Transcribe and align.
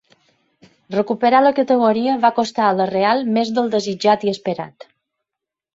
Recuperar 0.95 1.41
la 1.47 1.51
categoria 1.59 2.17
va 2.25 2.33
costar 2.41 2.67
a 2.69 2.73
la 2.81 2.89
Real 2.95 3.25
més 3.37 3.53
del 3.61 3.73
desitjat 3.79 4.29
i 4.31 4.35
esperat. 4.37 4.91